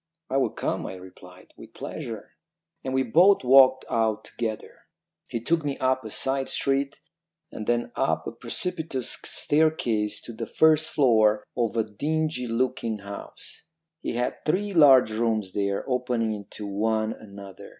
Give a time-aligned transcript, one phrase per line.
[0.31, 2.31] "'I will come,' I replied, 'with pleasure.'
[2.83, 4.87] "And we both walked out together.
[5.27, 7.01] He took me up a side street,
[7.51, 13.65] and then up a precipitous staircase to the first floor of a dingy looking house.
[14.01, 17.69] He had three large rooms there, opening into one another.